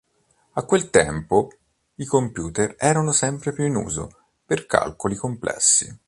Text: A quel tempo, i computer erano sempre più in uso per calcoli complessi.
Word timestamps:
A 0.55 0.63
quel 0.65 0.89
tempo, 0.89 1.51
i 1.97 2.05
computer 2.05 2.75
erano 2.79 3.11
sempre 3.11 3.53
più 3.53 3.65
in 3.67 3.75
uso 3.75 4.09
per 4.43 4.65
calcoli 4.65 5.13
complessi. 5.15 5.95